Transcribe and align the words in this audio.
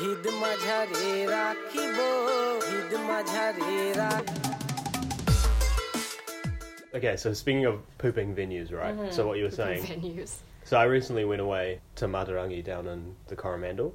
হৃদ 0.00 0.25
মাঝারে 0.41 1.07
রাখিব 1.35 1.97
হৃদ 2.67 2.91
মাঝারে 3.09 3.73
রাখ 4.01 4.25
Okay, 6.97 7.15
so 7.23 7.27
speaking 7.41 7.65
of 7.71 7.75
pooping 8.01 8.29
venues, 8.39 8.69
right? 8.81 8.95
So 9.15 9.21
what 9.27 9.35
you 9.39 9.45
were 9.47 9.57
saying. 9.63 9.81
Venues. 9.93 10.31
So 10.71 10.77
I 10.77 10.85
recently 10.85 11.25
went 11.25 11.41
away 11.41 11.81
to 11.95 12.07
Matarangi 12.07 12.63
down 12.63 12.87
in 12.87 13.13
the 13.27 13.35
Coromandel. 13.35 13.93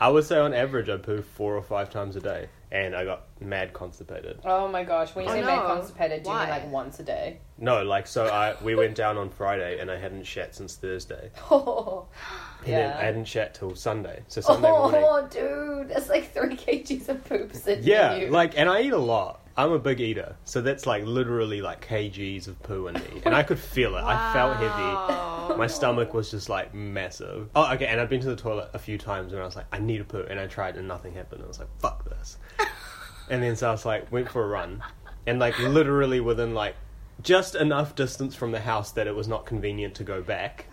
I 0.00 0.08
would 0.08 0.24
say 0.24 0.36
on 0.40 0.54
average 0.54 0.88
I 0.88 0.96
poo 0.96 1.22
four 1.22 1.54
or 1.54 1.62
five 1.62 1.88
times 1.88 2.16
a 2.16 2.20
day, 2.20 2.48
and 2.72 2.96
I 2.96 3.04
got 3.04 3.26
mad 3.40 3.72
constipated. 3.72 4.40
Oh 4.44 4.66
my 4.66 4.82
gosh, 4.82 5.14
when 5.14 5.24
you 5.26 5.30
Oh 5.30 5.34
say 5.34 5.40
no. 5.42 5.46
mad 5.46 5.66
constipated, 5.66 6.24
do 6.24 6.30
you 6.30 6.34
mean 6.36 6.48
Why? 6.48 6.50
like 6.50 6.68
once 6.68 6.98
a 6.98 7.04
day? 7.04 7.38
No, 7.58 7.84
like 7.84 8.08
so 8.08 8.26
I 8.26 8.56
we 8.60 8.74
went 8.74 8.96
down 8.96 9.16
on 9.16 9.30
Friday 9.30 9.78
and 9.78 9.88
I 9.88 10.00
hadn't 10.00 10.24
shat 10.24 10.56
since 10.56 10.74
Thursday, 10.74 11.30
Oh, 11.48 12.08
and 12.64 12.74
then 12.74 12.90
I 12.90 12.94
yeah. 12.96 13.04
hadn't 13.04 13.26
shat 13.26 13.54
till 13.54 13.76
Sunday. 13.76 14.24
So 14.26 14.40
Sunday 14.40 14.72
oh, 14.72 14.78
morning. 14.78 15.04
Oh, 15.06 15.28
dude, 15.30 15.90
that's 15.90 16.08
like 16.08 16.34
three 16.34 16.56
kgs 16.56 17.08
of 17.08 17.24
poop 17.24 17.54
sitting 17.54 17.84
Yeah, 17.84 18.14
in 18.16 18.22
you. 18.22 18.28
like, 18.30 18.58
and 18.58 18.68
I 18.68 18.80
eat 18.80 18.92
a 18.92 18.98
lot. 18.98 19.42
I'm 19.56 19.70
a 19.70 19.78
big 19.78 20.00
eater, 20.00 20.34
so 20.44 20.60
that's 20.60 20.86
like 20.86 21.04
literally 21.04 21.62
like 21.62 21.86
kgs 21.86 22.48
of 22.48 22.60
poo 22.64 22.88
in 22.88 22.94
me, 22.94 23.22
and 23.24 23.32
I 23.32 23.44
could 23.44 23.60
feel 23.60 23.96
it. 23.96 24.02
I 24.02 24.32
felt 24.32 24.56
heavy. 24.56 25.35
My 25.56 25.66
stomach 25.66 26.14
was 26.14 26.30
just 26.30 26.48
like 26.48 26.74
massive. 26.74 27.48
Oh, 27.54 27.72
okay, 27.74 27.86
and 27.86 28.00
I've 28.00 28.08
been 28.10 28.20
to 28.20 28.28
the 28.28 28.36
toilet 28.36 28.70
a 28.74 28.78
few 28.78 28.98
times 28.98 29.32
and 29.32 29.40
I 29.40 29.44
was 29.44 29.56
like, 29.56 29.66
I 29.72 29.78
need 29.78 30.00
a 30.00 30.04
poo, 30.04 30.24
and 30.28 30.38
I 30.40 30.46
tried 30.46 30.76
and 30.76 30.86
nothing 30.88 31.14
happened. 31.14 31.42
I 31.44 31.46
was 31.46 31.58
like, 31.58 31.68
fuck 31.78 32.04
this. 32.08 32.38
and 33.30 33.42
then 33.42 33.56
so 33.56 33.68
I 33.68 33.72
was 33.72 33.84
like, 33.84 34.10
went 34.12 34.28
for 34.30 34.42
a 34.44 34.46
run, 34.48 34.82
and 35.26 35.38
like 35.38 35.58
literally 35.58 36.20
within 36.20 36.54
like 36.54 36.74
just 37.22 37.54
enough 37.54 37.94
distance 37.94 38.34
from 38.34 38.52
the 38.52 38.60
house 38.60 38.92
that 38.92 39.06
it 39.06 39.14
was 39.14 39.26
not 39.28 39.46
convenient 39.46 39.94
to 39.96 40.04
go 40.04 40.20
back. 40.22 40.66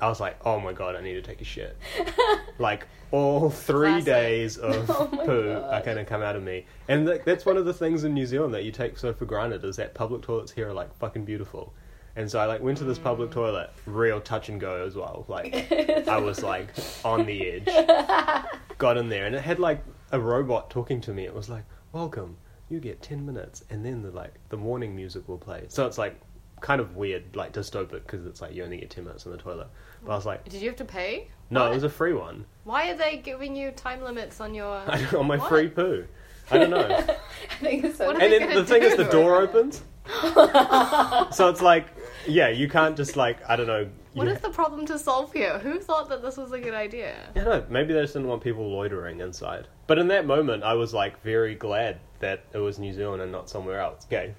I 0.00 0.08
was 0.08 0.20
like, 0.20 0.36
oh 0.44 0.58
my 0.60 0.72
god, 0.72 0.96
I 0.96 1.00
need 1.00 1.14
to 1.14 1.22
take 1.22 1.40
a 1.40 1.44
shit. 1.44 1.76
like 2.58 2.86
all 3.10 3.48
three 3.48 3.88
Classic. 4.02 4.04
days 4.04 4.56
of 4.58 4.90
Oh 4.90 5.08
my 5.12 5.24
poo 5.24 5.52
God. 5.54 5.72
are 5.72 5.82
going 5.84 5.96
to 5.96 6.04
come 6.04 6.20
out 6.20 6.36
of 6.36 6.42
me, 6.42 6.66
and 6.88 7.06
th- 7.06 7.22
that's 7.24 7.46
one 7.46 7.56
of 7.56 7.64
the 7.64 7.72
things 7.72 8.04
in 8.04 8.12
New 8.12 8.26
Zealand 8.26 8.52
that 8.54 8.64
you 8.64 8.72
take 8.72 8.98
so 8.98 9.14
for 9.14 9.24
granted 9.24 9.64
is 9.64 9.76
that 9.76 9.94
public 9.94 10.22
toilets 10.22 10.50
here 10.52 10.68
are 10.68 10.72
like 10.74 10.94
fucking 10.98 11.24
beautiful. 11.24 11.72
And 12.16 12.30
so 12.30 12.38
I 12.38 12.46
like 12.46 12.62
went 12.62 12.78
to 12.78 12.84
this 12.84 12.98
public 12.98 13.30
toilet, 13.32 13.70
real 13.86 14.20
touch 14.20 14.48
and 14.48 14.60
go 14.60 14.84
as 14.86 14.94
well. 14.94 15.24
Like 15.28 15.70
I 16.08 16.18
was 16.18 16.42
like 16.42 16.68
on 17.04 17.26
the 17.26 17.50
edge. 17.50 17.66
Got 18.78 18.96
in 18.96 19.08
there 19.08 19.26
and 19.26 19.34
it 19.34 19.42
had 19.42 19.58
like 19.58 19.82
a 20.12 20.20
robot 20.20 20.70
talking 20.70 21.00
to 21.02 21.12
me. 21.12 21.24
It 21.24 21.34
was 21.34 21.48
like, 21.48 21.64
"Welcome, 21.92 22.36
you 22.68 22.78
get 22.80 23.02
ten 23.02 23.24
minutes," 23.26 23.64
and 23.70 23.84
then 23.84 24.02
the 24.02 24.10
like 24.10 24.34
the 24.48 24.56
morning 24.56 24.94
music 24.94 25.28
will 25.28 25.38
play. 25.38 25.64
So 25.68 25.86
it's 25.86 25.98
like 25.98 26.20
kind 26.60 26.80
of 26.80 26.96
weird, 26.96 27.34
like 27.34 27.52
dystopic, 27.52 27.90
because 28.06 28.24
it's 28.26 28.40
like 28.40 28.54
you 28.54 28.62
only 28.64 28.76
get 28.78 28.90
ten 28.90 29.04
minutes 29.04 29.26
in 29.26 29.32
the 29.32 29.38
toilet. 29.38 29.68
But 30.04 30.12
I 30.12 30.14
was 30.16 30.24
like, 30.26 30.44
Did 30.48 30.62
you 30.62 30.68
have 30.68 30.76
to 30.78 30.84
pay? 30.84 31.28
no, 31.50 31.62
What? 31.62 31.72
it 31.72 31.74
was 31.74 31.82
a 31.84 31.90
free 31.90 32.12
one 32.14 32.44
Why 32.64 32.90
are 32.90 32.96
they 32.96 33.16
giving 33.18 33.54
you 33.56 33.70
time 33.72 34.02
limits 34.02 34.40
on 34.40 34.54
your? 34.54 34.66
on 35.16 35.26
my 35.26 35.36
What? 35.36 35.48
free 35.48 35.68
poo. 35.68 36.04
I 36.50 36.58
don't 36.58 36.70
know. 36.70 36.78
I 37.50 37.54
think 37.60 37.84
it's 37.84 37.98
so. 37.98 38.10
And 38.10 38.20
then 38.20 38.40
gonna 38.40 38.54
the 38.54 38.64
thing 38.66 38.82
is, 38.82 38.96
the 38.96 39.04
door 39.04 39.36
opens. 39.40 39.82
so 41.34 41.48
it's 41.48 41.62
like, 41.62 41.86
yeah, 42.26 42.48
you 42.48 42.68
can't 42.68 42.96
just 42.96 43.16
like 43.16 43.38
I 43.48 43.56
don't 43.56 43.66
know. 43.66 43.88
What 44.14 44.28
you 44.28 44.34
the 44.34 44.50
problem 44.50 44.86
to 44.86 44.98
solve 44.98 45.32
here? 45.32 45.58
Who 45.58 45.80
thought 45.80 46.08
that 46.08 46.22
this 46.22 46.36
was 46.36 46.52
a 46.52 46.60
good 46.60 46.74
idea? 46.74 47.16
I 47.34 47.40
don't 47.40 47.44
know. 47.46 47.66
Maybe 47.68 47.92
they 47.92 48.00
just 48.02 48.14
didn't 48.14 48.28
want 48.28 48.42
people 48.42 48.70
loitering 48.70 49.20
inside. 49.20 49.66
But 49.86 49.98
in 49.98 50.08
that 50.08 50.24
moment, 50.24 50.62
I 50.62 50.74
was 50.74 50.94
like 50.94 51.20
very 51.22 51.54
glad 51.54 51.98
that 52.20 52.44
it 52.52 52.58
was 52.58 52.78
New 52.78 52.92
Zealand 52.92 53.22
and 53.22 53.32
not 53.32 53.50
somewhere 53.50 53.80
else. 53.80 54.06
Okay. 54.06 54.34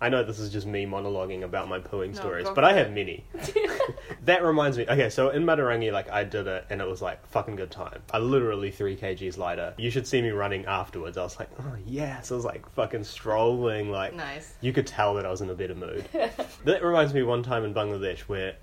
I 0.00 0.08
know 0.08 0.24
this 0.24 0.38
is 0.38 0.50
just 0.50 0.66
me 0.66 0.86
monologuing 0.86 1.42
about 1.42 1.68
my 1.68 1.78
pooing 1.78 2.14
No, 2.14 2.20
stories, 2.20 2.44
go 2.46 2.54
but 2.54 2.62
for 2.62 2.70
I 2.70 2.72
have 2.72 2.90
many. 2.90 3.24
that 4.24 4.42
reminds 4.42 4.78
me. 4.78 4.84
Okay, 4.88 5.10
so 5.10 5.30
in 5.30 5.44
Matarangi, 5.44 5.92
like 5.92 6.10
I 6.10 6.24
did 6.24 6.46
it, 6.46 6.66
and 6.70 6.80
it 6.80 6.88
was 6.88 7.00
like 7.02 7.26
fucking 7.28 7.56
good 7.56 7.70
time. 7.70 8.02
I 8.12 8.18
literally 8.18 8.70
three 8.70 8.96
kgs 8.96 9.38
lighter. 9.38 9.74
You 9.78 9.90
should 9.90 10.06
see 10.06 10.20
me 10.22 10.30
running 10.30 10.64
afterwards. 10.66 11.16
I 11.18 11.22
was 11.22 11.38
like, 11.38 11.50
oh 11.60 11.76
yes, 11.86 12.30
I 12.30 12.34
was 12.34 12.44
like 12.44 12.68
fucking 12.72 13.04
strolling, 13.04 13.90
like 13.90 14.14
Nice. 14.14 14.54
you 14.60 14.72
could 14.72 14.86
tell 14.86 15.14
that 15.14 15.26
I 15.26 15.30
was 15.30 15.40
in 15.40 15.50
a 15.50 15.54
better 15.54 15.74
mood. 15.74 16.04
that 16.64 16.82
reminds 16.82 17.14
me 17.14 17.22
one 17.22 17.42
time 17.42 17.64
in 17.64 17.74
Bangladesh 17.74 18.20
where 18.20 18.56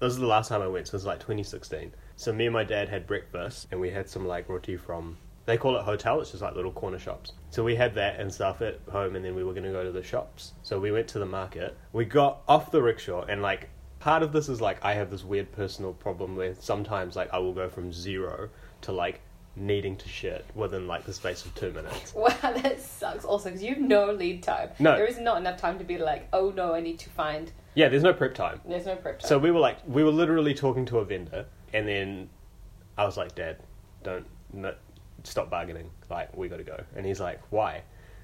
this 0.00 0.12
is 0.12 0.18
the 0.18 0.26
last 0.26 0.48
time 0.48 0.60
I 0.62 0.66
went, 0.68 0.86
so 0.88 0.92
it 0.92 0.94
was 0.94 1.06
like 1.06 1.18
2016. 1.20 1.92
So 2.16 2.32
me 2.32 2.46
and 2.46 2.52
my 2.52 2.64
dad 2.64 2.88
had 2.88 3.06
breakfast 3.06 3.68
and 3.70 3.80
we 3.80 3.90
had 3.90 4.08
some 4.08 4.26
like 4.26 4.48
roti 4.48 4.76
from 4.76 5.16
they 5.46 5.58
call 5.58 5.76
it 5.76 5.82
hotel, 5.82 6.20
it's 6.20 6.30
just 6.30 6.42
like 6.42 6.54
little 6.54 6.72
corner 6.72 6.98
shops. 6.98 7.32
So 7.50 7.62
we 7.62 7.74
had 7.76 7.94
that 7.96 8.18
and 8.18 8.32
stuff 8.32 8.62
at 8.62 8.80
home 8.90 9.14
and 9.14 9.22
then 9.24 9.34
we 9.34 9.44
were 9.44 9.52
gonna 9.52 9.72
go 9.72 9.84
to 9.84 9.92
the 9.92 10.02
shops. 10.02 10.52
So 10.62 10.80
we 10.80 10.90
went 10.90 11.06
to 11.08 11.18
the 11.18 11.26
market. 11.26 11.76
We 11.92 12.06
got 12.06 12.42
off 12.48 12.70
the 12.70 12.82
rickshaw 12.82 13.24
and 13.26 13.42
like 13.42 13.68
part 14.04 14.22
of 14.22 14.32
this 14.32 14.50
is 14.50 14.60
like 14.60 14.76
I 14.84 14.92
have 14.92 15.10
this 15.10 15.24
weird 15.24 15.50
personal 15.52 15.94
problem 15.94 16.36
where 16.36 16.54
sometimes 16.60 17.16
like 17.16 17.32
I 17.32 17.38
will 17.38 17.54
go 17.54 17.70
from 17.70 17.90
zero 17.90 18.50
to 18.82 18.92
like 18.92 19.22
needing 19.56 19.96
to 19.96 20.08
shit 20.10 20.44
within 20.54 20.86
like 20.86 21.06
the 21.06 21.12
space 21.14 21.46
of 21.46 21.54
two 21.54 21.72
minutes. 21.72 22.12
Wow, 22.14 22.28
that 22.42 22.82
sucks. 22.82 23.24
Also, 23.24 23.48
because 23.48 23.62
you 23.62 23.70
have 23.70 23.82
no 23.82 24.12
lead 24.12 24.42
time. 24.42 24.68
No. 24.78 24.94
there 24.94 25.06
is 25.06 25.18
not 25.18 25.38
enough 25.38 25.58
time 25.58 25.78
to 25.78 25.84
be 25.84 25.96
like, 25.96 26.28
oh 26.34 26.52
no, 26.54 26.74
I 26.74 26.80
need 26.80 26.98
to 26.98 27.08
find. 27.08 27.50
Yeah, 27.72 27.88
there's 27.88 28.02
no 28.02 28.12
prep 28.12 28.34
time. 28.34 28.60
There's 28.68 28.84
no 28.84 28.94
prep 28.94 29.20
time. 29.20 29.28
So 29.28 29.38
we 29.38 29.50
were 29.50 29.58
like, 29.58 29.78
we 29.88 30.04
were 30.04 30.12
literally 30.12 30.52
talking 30.52 30.84
to 30.86 30.98
a 30.98 31.04
vendor, 31.06 31.46
and 31.72 31.88
then 31.88 32.28
I 32.98 33.06
was 33.06 33.16
like, 33.16 33.34
Dad, 33.34 33.56
don't 34.02 34.26
no, 34.52 34.74
stop 35.22 35.48
bargaining. 35.48 35.90
Like, 36.10 36.36
we 36.36 36.48
got 36.48 36.58
to 36.58 36.62
go. 36.64 36.78
And 36.94 37.06
he's 37.06 37.20
like, 37.20 37.40
Why? 37.48 37.82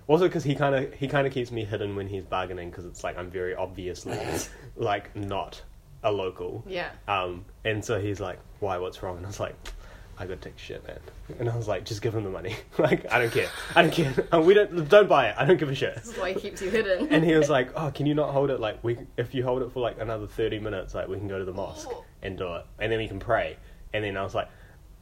Also, 0.08 0.26
because 0.26 0.44
he 0.44 0.54
kind 0.54 0.74
of 0.74 0.92
he 0.92 1.08
kind 1.08 1.26
of 1.26 1.32
keeps 1.32 1.50
me 1.50 1.64
hidden 1.64 1.96
when 1.96 2.06
he's 2.06 2.24
bargaining, 2.24 2.68
because 2.68 2.84
it's 2.84 3.02
like 3.02 3.16
I'm 3.16 3.30
very 3.30 3.54
obviously 3.54 4.18
like 4.76 5.16
not 5.16 5.62
a 6.02 6.10
local. 6.12 6.64
Yeah. 6.66 6.90
Um, 7.08 7.44
and 7.64 7.84
so 7.84 8.00
he's 8.00 8.20
like, 8.20 8.38
"Why? 8.60 8.78
What's 8.78 9.02
wrong?" 9.02 9.16
And 9.18 9.26
I 9.26 9.28
was 9.28 9.40
like, 9.40 9.54
"I 10.18 10.26
got 10.26 10.40
to 10.40 10.48
take 10.48 10.58
shit, 10.58 10.86
man." 10.86 10.98
And 11.38 11.48
I 11.48 11.56
was 11.56 11.68
like, 11.68 11.84
"Just 11.84 12.02
give 12.02 12.14
him 12.14 12.24
the 12.24 12.30
money. 12.30 12.56
like, 12.78 13.10
I 13.12 13.18
don't 13.18 13.32
care. 13.32 13.48
I 13.74 13.82
don't 13.82 13.92
care. 13.92 14.12
We 14.40 14.54
don't 14.54 14.88
don't 14.88 15.08
buy 15.08 15.28
it. 15.28 15.34
I 15.38 15.44
don't 15.44 15.58
give 15.58 15.68
a 15.68 15.74
shit." 15.74 15.94
This 15.96 16.08
is 16.08 16.16
why 16.18 16.32
he 16.32 16.40
keeps 16.40 16.62
you 16.62 16.70
hidden. 16.70 17.08
And 17.10 17.24
he 17.24 17.34
was 17.34 17.50
like, 17.56 17.70
"Oh, 17.76 17.90
can 17.90 18.06
you 18.06 18.14
not 18.14 18.30
hold 18.30 18.50
it? 18.50 18.60
Like, 18.60 18.82
we 18.82 18.98
if 19.16 19.34
you 19.34 19.42
hold 19.44 19.62
it 19.62 19.72
for 19.72 19.80
like 19.80 20.00
another 20.00 20.26
thirty 20.26 20.58
minutes, 20.58 20.94
like 20.94 21.08
we 21.08 21.18
can 21.18 21.28
go 21.28 21.38
to 21.38 21.44
the 21.44 21.52
mosque 21.52 21.90
and 22.22 22.38
do 22.38 22.54
it, 22.54 22.66
and 22.78 22.90
then 22.90 22.98
we 22.98 23.08
can 23.08 23.18
pray." 23.18 23.56
And 23.92 24.04
then 24.04 24.16
I 24.16 24.22
was 24.22 24.34
like, 24.34 24.48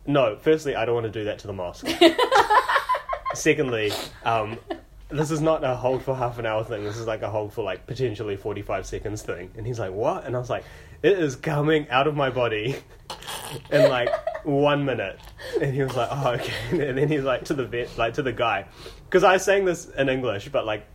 "No, 0.06 0.36
firstly, 0.40 0.74
I 0.74 0.84
don't 0.84 0.94
want 0.94 1.06
to 1.06 1.12
do 1.12 1.24
that 1.24 1.38
to 1.40 1.46
the 1.46 1.52
mosque. 1.52 1.86
Secondly, 3.34 3.92
um, 4.24 4.58
this 5.08 5.30
is 5.30 5.40
not 5.40 5.64
a 5.64 5.74
hold 5.74 6.02
for 6.02 6.14
half 6.14 6.38
an 6.38 6.46
hour 6.46 6.64
thing. 6.64 6.84
This 6.84 6.96
is 6.96 7.06
like 7.06 7.22
a 7.22 7.30
hold 7.30 7.52
for 7.52 7.64
like 7.64 7.86
potentially 7.86 8.36
forty 8.36 8.62
five 8.62 8.86
seconds 8.86 9.22
thing." 9.22 9.50
And 9.56 9.66
he's 9.66 9.78
like, 9.78 9.92
"What?" 9.92 10.24
And 10.24 10.36
I 10.36 10.38
was 10.38 10.50
like, 10.50 10.64
"It 11.02 11.18
is 11.18 11.36
coming 11.36 11.88
out 11.90 12.06
of 12.06 12.14
my 12.14 12.30
body." 12.30 12.76
in 13.70 13.88
like 13.88 14.10
one 14.44 14.84
minute. 14.84 15.18
And 15.60 15.74
he 15.74 15.82
was 15.82 15.96
like, 15.96 16.08
oh, 16.10 16.32
okay. 16.32 16.52
And 16.88 16.98
then 16.98 17.08
he's 17.08 17.22
like 17.22 17.44
to 17.46 17.54
the 17.54 17.64
vet, 17.64 17.96
like 17.98 18.14
to 18.14 18.22
the 18.22 18.32
guy, 18.32 18.66
because 19.04 19.24
I 19.24 19.34
was 19.34 19.44
saying 19.44 19.64
this 19.64 19.86
in 19.88 20.08
English, 20.08 20.48
but 20.50 20.66
like 20.66 20.86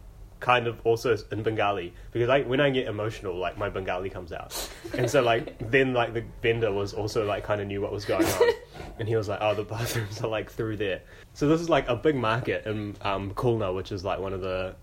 kind 0.43 0.67
of 0.67 0.77
also 0.83 1.17
in 1.31 1.41
Bengali, 1.41 1.93
because 2.11 2.27
like 2.27 2.45
when 2.47 2.59
I 2.59 2.69
get 2.69 2.87
emotional, 2.87 3.35
like 3.35 3.57
my 3.57 3.69
Bengali 3.69 4.09
comes 4.09 4.33
out. 4.33 4.69
And 4.93 5.09
so 5.09 5.21
like 5.21 5.57
then 5.71 5.93
like 5.93 6.13
the 6.13 6.23
vendor 6.41 6.71
was 6.71 6.93
also 6.93 7.25
like 7.25 7.45
kind 7.45 7.61
of 7.61 7.67
knew 7.67 7.81
what 7.81 7.93
was 7.93 8.03
going 8.03 8.25
on, 8.25 8.49
and 8.99 9.07
he 9.07 9.15
was 9.15 9.29
like, 9.29 9.39
oh, 9.41 9.55
the 9.55 9.63
bathrooms 9.63 10.21
are 10.21 10.27
like 10.27 10.51
through 10.51 10.77
there. 10.77 11.01
So 11.33 11.47
this 11.47 11.61
is 11.61 11.69
like 11.69 11.87
a 11.87 11.95
big 11.95 12.15
market 12.15 12.65
in 12.65 12.95
um, 13.01 13.33
Khulna, 13.33 13.73
which 13.73 13.93
is 13.93 14.03
like 14.03 14.19
one 14.19 14.33
of 14.33 14.41
the 14.41 14.75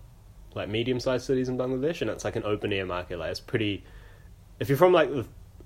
like 0.55 0.67
medium 0.67 0.99
sized 0.99 1.25
cities 1.25 1.47
in 1.47 1.57
Bangladesh, 1.57 2.01
and 2.01 2.09
it's 2.09 2.25
like 2.25 2.35
an 2.35 2.43
open 2.43 2.73
air 2.73 2.85
market. 2.85 3.19
Like 3.19 3.29
it's 3.29 3.39
pretty. 3.39 3.83
If 4.59 4.67
you're 4.67 4.79
from 4.79 4.93
like 4.93 5.09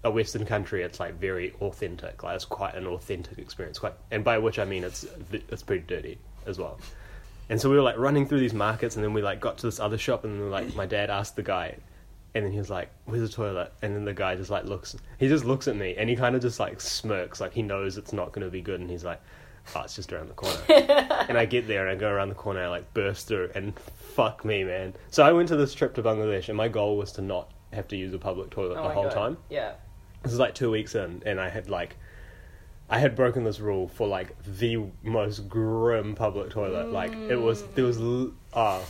a 0.03 0.11
Western 0.11 0.45
country, 0.45 0.83
it's 0.83 0.99
like 0.99 1.17
very 1.19 1.53
authentic. 1.61 2.21
Like 2.21 2.35
it's 2.35 2.45
quite 2.45 2.75
an 2.75 2.85
authentic 2.85 3.37
experience. 3.37 3.79
Quite, 3.79 3.93
and 4.11 4.25
by 4.25 4.37
which 4.39 4.59
I 4.59 4.65
mean 4.65 4.83
it's 4.83 5.05
it's 5.31 5.63
pretty 5.63 5.85
dirty 5.87 6.17
as 6.45 6.59
well. 6.59 6.79
And 7.49 7.59
so 7.61 7.69
we 7.69 7.75
were 7.75 7.81
like 7.81 7.97
running 7.97 8.27
through 8.27 8.39
these 8.39 8.53
markets, 8.53 8.95
and 8.95 9.03
then 9.03 9.13
we 9.13 9.21
like 9.21 9.39
got 9.39 9.57
to 9.59 9.67
this 9.67 9.79
other 9.79 9.97
shop, 9.97 10.23
and 10.23 10.39
then 10.39 10.49
like 10.51 10.75
my 10.75 10.85
dad 10.85 11.09
asked 11.09 11.35
the 11.35 11.43
guy, 11.43 11.75
and 12.33 12.43
then 12.45 12.51
he 12.51 12.57
was 12.57 12.69
like, 12.69 12.89
"Where's 13.05 13.21
the 13.21 13.29
toilet?" 13.35 13.71
And 13.81 13.95
then 13.95 14.03
the 14.05 14.13
guy 14.13 14.35
just 14.35 14.49
like 14.49 14.65
looks, 14.65 14.95
he 15.19 15.27
just 15.27 15.45
looks 15.45 15.67
at 15.67 15.75
me, 15.75 15.95
and 15.97 16.09
he 16.09 16.15
kind 16.15 16.35
of 16.35 16.41
just 16.41 16.59
like 16.59 16.81
smirks, 16.81 17.39
like 17.39 17.53
he 17.53 17.61
knows 17.61 17.97
it's 17.97 18.13
not 18.13 18.31
going 18.31 18.45
to 18.45 18.51
be 18.51 18.61
good, 18.61 18.79
and 18.81 18.89
he's 18.89 19.03
like, 19.05 19.21
"Oh, 19.75 19.81
it's 19.81 19.95
just 19.95 20.11
around 20.11 20.29
the 20.29 20.33
corner." 20.33 20.57
and 21.29 21.37
I 21.37 21.45
get 21.45 21.67
there, 21.67 21.87
and 21.87 21.95
I 21.95 21.99
go 21.99 22.09
around 22.09 22.29
the 22.29 22.35
corner, 22.35 22.59
and 22.61 22.67
I 22.67 22.71
like 22.71 22.93
burst 22.93 23.27
through, 23.27 23.51
and 23.53 23.77
fuck 23.79 24.43
me, 24.43 24.63
man. 24.63 24.93
So 25.11 25.23
I 25.23 25.31
went 25.31 25.47
to 25.49 25.55
this 25.55 25.73
trip 25.73 25.93
to 25.95 26.01
Bangladesh, 26.03 26.47
and 26.49 26.57
my 26.57 26.67
goal 26.67 26.97
was 26.97 27.11
to 27.13 27.21
not 27.21 27.51
have 27.73 27.87
to 27.89 27.95
use 27.97 28.13
a 28.13 28.17
public 28.19 28.49
toilet 28.49 28.77
Oh 28.79 28.87
the 28.87 28.93
whole 28.93 29.03
God. 29.03 29.13
time. 29.13 29.37
Yeah. 29.49 29.73
This 30.23 30.33
is 30.33 30.39
like 30.39 30.55
two 30.55 30.71
weeks 30.71 30.95
in, 30.95 31.21
and 31.27 31.39
I 31.39 31.49
had 31.49 31.69
like, 31.69 31.95
I 32.89 32.99
had 32.99 33.15
broken 33.15 33.43
this 33.43 33.59
rule 33.59 33.87
for 33.87 34.07
like 34.07 34.35
the 34.43 34.85
most 35.03 35.49
grim 35.49 36.15
public 36.15 36.51
toilet. 36.51 36.91
Like 36.91 37.13
it 37.13 37.35
was, 37.35 37.63
there 37.73 37.85
was, 37.85 37.99
ah, 38.53 38.81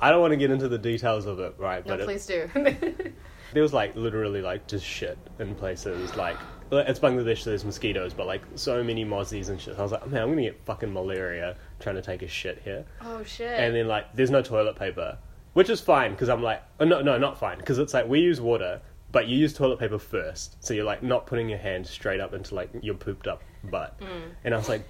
I 0.00 0.10
don't 0.10 0.20
want 0.20 0.32
to 0.32 0.36
get 0.36 0.50
into 0.50 0.68
the 0.68 0.78
details 0.78 1.26
of 1.26 1.38
it, 1.40 1.54
right? 1.58 1.84
no, 1.86 1.92
but 1.92 2.00
it, 2.00 2.04
please 2.06 2.26
do. 2.26 2.48
there 3.52 3.62
was 3.62 3.72
like 3.72 3.94
literally 3.94 4.42
like 4.42 4.66
just 4.66 4.84
shit 4.84 5.18
in 5.38 5.54
places. 5.54 6.16
Like 6.16 6.36
it's 6.72 6.98
Bangladesh, 6.98 7.38
so 7.38 7.50
there's 7.50 7.64
mosquitoes, 7.64 8.12
but 8.14 8.26
like 8.26 8.42
so 8.56 8.82
many 8.82 9.04
mozzies 9.04 9.48
and 9.48 9.60
shit. 9.60 9.78
I 9.78 9.82
was 9.82 9.92
like, 9.92 10.06
man, 10.08 10.22
I'm 10.22 10.30
gonna 10.30 10.42
get 10.42 10.60
fucking 10.64 10.92
malaria 10.92 11.56
trying 11.78 11.96
to 11.96 12.02
take 12.02 12.22
a 12.22 12.28
shit 12.28 12.60
here. 12.64 12.84
oh 13.02 13.22
shit. 13.22 13.52
And 13.52 13.74
then 13.74 13.86
like, 13.86 14.14
there's 14.14 14.30
no 14.30 14.42
toilet 14.42 14.76
paper, 14.76 15.18
which 15.52 15.70
is 15.70 15.80
fine 15.80 16.12
because 16.12 16.28
I'm 16.28 16.42
like, 16.42 16.62
oh, 16.80 16.84
no, 16.84 17.00
no, 17.02 17.18
not 17.18 17.38
fine 17.38 17.58
because 17.58 17.78
it's 17.78 17.94
like 17.94 18.08
we 18.08 18.20
use 18.20 18.40
water, 18.40 18.80
but 19.14 19.28
you 19.28 19.38
use 19.38 19.54
toilet 19.54 19.78
paper 19.78 19.98
first, 19.98 20.56
so 20.62 20.74
you're 20.74 20.84
like 20.84 21.00
not 21.04 21.24
putting 21.24 21.48
your 21.48 21.58
hand 21.58 21.86
straight 21.86 22.18
up 22.18 22.34
into 22.34 22.56
like 22.56 22.68
your 22.82 22.96
pooped 22.96 23.28
up 23.28 23.42
butt. 23.62 23.98
Mm. 24.00 24.32
And 24.42 24.52
I 24.52 24.56
was 24.56 24.68
like, 24.68 24.84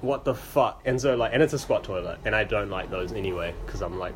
what 0.00 0.24
the 0.24 0.34
fuck? 0.34 0.80
And 0.86 0.98
so 0.98 1.14
like, 1.14 1.34
and 1.34 1.42
it's 1.42 1.52
a 1.52 1.58
squat 1.58 1.84
toilet, 1.84 2.18
and 2.24 2.34
I 2.34 2.42
don't 2.44 2.70
like 2.70 2.90
those 2.90 3.12
anyway 3.12 3.54
because 3.66 3.82
I'm 3.82 3.98
like 3.98 4.14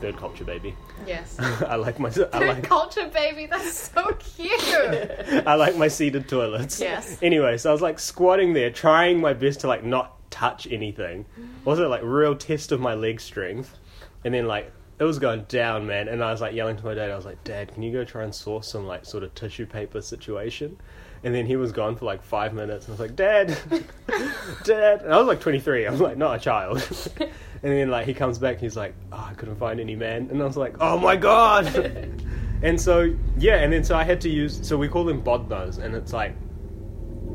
third 0.00 0.16
culture 0.16 0.42
baby. 0.42 0.74
Yes. 1.06 1.38
I 1.40 1.76
like 1.76 2.00
my 2.00 2.08
I 2.08 2.12
Third 2.12 2.48
like 2.48 2.64
culture 2.64 3.08
baby, 3.08 3.46
that's 3.46 3.90
so 3.92 4.12
cute. 4.18 4.52
I 5.46 5.54
like 5.54 5.76
my 5.76 5.86
seated 5.86 6.28
toilets. 6.28 6.80
Yes. 6.80 7.16
Anyway, 7.22 7.58
so 7.58 7.70
I 7.70 7.72
was 7.72 7.82
like 7.82 8.00
squatting 8.00 8.54
there, 8.54 8.72
trying 8.72 9.20
my 9.20 9.34
best 9.34 9.60
to 9.60 9.68
like 9.68 9.84
not 9.84 10.16
touch 10.30 10.66
anything. 10.70 11.26
Also 11.66 11.90
like 11.90 12.00
real 12.02 12.34
test 12.34 12.72
of 12.72 12.80
my 12.80 12.94
leg 12.94 13.20
strength. 13.20 13.76
And 14.24 14.32
then 14.32 14.46
like 14.46 14.72
it 15.00 15.04
was 15.04 15.18
going 15.18 15.44
down, 15.44 15.86
man, 15.86 16.08
and 16.08 16.22
I 16.22 16.30
was 16.30 16.42
like 16.42 16.52
yelling 16.52 16.76
to 16.76 16.84
my 16.84 16.92
dad, 16.92 17.10
I 17.10 17.16
was 17.16 17.24
like, 17.24 17.42
Dad, 17.42 17.72
can 17.72 17.82
you 17.82 17.90
go 17.90 18.04
try 18.04 18.22
and 18.22 18.34
source 18.34 18.68
some 18.68 18.86
like 18.86 19.06
sort 19.06 19.24
of 19.24 19.34
tissue 19.34 19.64
paper 19.64 20.02
situation? 20.02 20.76
And 21.24 21.34
then 21.34 21.46
he 21.46 21.56
was 21.56 21.72
gone 21.72 21.96
for 21.96 22.04
like 22.04 22.22
five 22.22 22.52
minutes 22.52 22.86
and 22.86 22.92
I 22.92 22.94
was 22.94 23.00
like, 23.00 23.16
Dad 23.16 23.48
Dad 24.64 25.02
and 25.02 25.12
I 25.12 25.16
was 25.16 25.26
like 25.26 25.40
twenty 25.40 25.58
three, 25.58 25.86
I 25.86 25.90
was 25.90 26.00
like 26.00 26.18
not 26.18 26.36
a 26.36 26.38
child. 26.38 26.86
and 27.20 27.30
then 27.62 27.90
like 27.90 28.06
he 28.06 28.12
comes 28.12 28.38
back, 28.38 28.58
he's 28.58 28.76
like, 28.76 28.94
Oh, 29.10 29.26
I 29.30 29.32
couldn't 29.34 29.56
find 29.56 29.80
any 29.80 29.96
man 29.96 30.28
and 30.30 30.42
I 30.42 30.44
was 30.44 30.58
like, 30.58 30.76
Oh 30.80 30.98
my 30.98 31.16
god 31.16 31.66
And 32.62 32.78
so 32.78 33.14
yeah, 33.38 33.56
and 33.56 33.72
then 33.72 33.84
so 33.84 33.96
I 33.96 34.04
had 34.04 34.20
to 34.22 34.28
use 34.28 34.66
so 34.66 34.76
we 34.76 34.88
call 34.88 35.04
them 35.04 35.22
bodnos 35.22 35.78
and 35.78 35.94
it's 35.94 36.12
like 36.12 36.36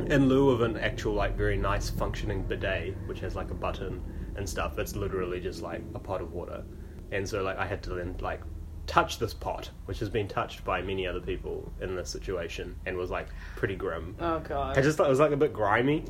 in 0.08 0.30
lieu 0.30 0.52
of 0.52 0.62
an 0.62 0.78
actual 0.78 1.14
like 1.14 1.36
very 1.36 1.58
nice 1.58 1.90
functioning 1.90 2.44
bidet 2.44 2.96
which 3.08 3.20
has 3.22 3.36
like 3.36 3.50
a 3.50 3.56
button 3.56 4.04
and 4.36 4.48
stuff 4.48 4.78
it's 4.78 4.96
literally 4.96 5.40
just 5.40 5.62
like 5.64 5.82
a 5.96 6.00
pot 6.00 6.22
of 6.22 6.34
water 6.34 6.64
and 7.12 7.28
so 7.28 7.42
like 7.44 7.57
i 7.57 7.66
had 7.66 7.81
to 7.84 7.92
then 7.92 8.16
like 8.19 8.42
touch 8.88 9.18
this 9.18 9.34
pot 9.34 9.69
which 9.86 10.00
has 10.00 10.10
been 10.10 10.28
touched 10.28 10.63
by 10.63 10.81
many 10.81 11.07
other 11.07 11.19
people 11.19 11.72
in 11.81 11.96
this 11.96 12.10
situation 12.10 12.75
and 12.86 12.96
was 12.96 13.10
like 13.10 13.28
pretty 13.56 13.75
grim. 13.75 14.16
Oh 14.19 14.40
god. 14.40 14.78
i 14.78 14.81
just 14.81 14.98
thought 14.98 15.07
it 15.07 15.10
was 15.10 15.19
like 15.19 15.31
a 15.31 15.38
bit 15.38 15.54
grimy. 15.54 16.04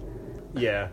Yeah. 0.53 0.89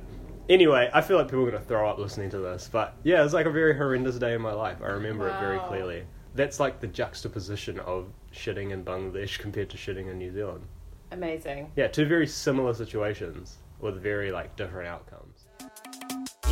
Anyway 0.48 0.90
i 0.92 1.00
feel 1.00 1.16
like 1.16 1.26
people 1.26 1.46
are 1.46 1.50
going 1.50 1.62
to 1.62 1.68
throw 1.68 1.88
up 1.88 1.98
listening 1.98 2.30
to 2.30 2.38
this 2.38 2.68
but 2.70 2.94
yeah 3.02 3.20
it 3.20 3.24
was 3.24 3.34
like 3.34 3.46
a 3.46 3.50
very 3.50 3.76
horrendous 3.76 4.16
day 4.18 4.34
in 4.34 4.40
my 4.42 4.52
life. 4.52 4.78
I 4.82 4.88
remember 4.88 5.28
it 5.28 5.38
very 5.40 5.58
clearly. 5.60 6.04
That's 6.34 6.58
like 6.60 6.80
the 6.80 6.86
juxtaposition 6.86 7.78
of 7.80 8.06
shitting 8.32 8.70
in 8.70 8.84
bangladesh 8.84 9.38
compared 9.38 9.68
to 9.70 9.76
shitting 9.76 10.10
in 10.10 10.18
new 10.18 10.32
zealand. 10.32 10.64
Amazing. 11.10 11.70
yeah, 11.76 11.88
two 11.88 12.06
very 12.06 12.26
similar 12.26 12.72
situations 12.74 13.58
with 13.80 14.00
very 14.00 14.30
like 14.32 14.56
different 14.56 14.88
outcomes. 14.88 15.41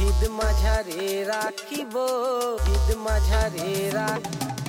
hit 0.01 0.29
माझ्या 0.33 0.75
रे 0.87 1.23
राखी 1.25 1.83
बो 1.93 2.07
ईद 2.73 2.97
माझ्या 2.99 3.47
राखी 3.95 4.60